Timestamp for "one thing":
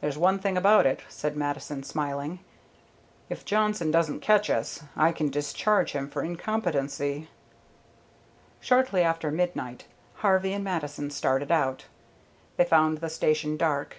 0.16-0.56